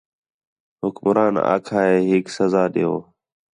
حکمران 0.81 1.35
آکھا 1.53 1.79
ہِے 1.89 1.97
ہیک 2.09 2.25
سزا 2.35 2.63
ݙیؤ 2.73 2.95